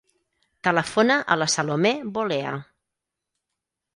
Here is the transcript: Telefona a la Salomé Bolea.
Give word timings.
Telefona 0.67 1.17
a 1.35 1.37
la 1.41 1.47
Salomé 1.57 1.93
Bolea. 2.17 2.57